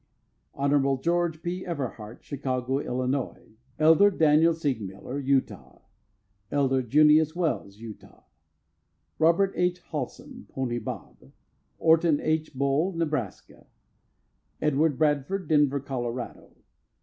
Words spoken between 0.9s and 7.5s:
George P. Everhart, Chicago, Ill.; Elder Daniel Seigmiller, Utah; Elder Junius